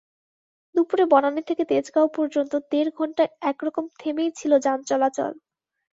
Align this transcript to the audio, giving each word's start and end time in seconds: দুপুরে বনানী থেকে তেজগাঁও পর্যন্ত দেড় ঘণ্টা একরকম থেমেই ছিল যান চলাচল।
দুপুরে 0.75 1.05
বনানী 1.05 1.41
থেকে 1.49 1.63
তেজগাঁও 1.65 2.07
পর্যন্ত 2.15 2.53
দেড় 2.71 2.91
ঘণ্টা 2.97 3.23
একরকম 3.41 3.85
থেমেই 3.99 4.31
ছিল 4.35 4.51
যান 4.59 4.79
চলাচল। 4.83 5.33